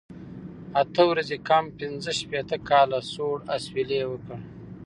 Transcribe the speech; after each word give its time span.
اته 0.81 1.01
ورځې 1.09 1.37
کم 1.49 1.65
پنځه 1.79 2.11
شپېته 2.19 2.57
کاله، 2.69 2.99
سوړ 3.11 3.37
اسویلی 3.55 3.97
یې 4.01 4.05
وکړ. 4.11 4.37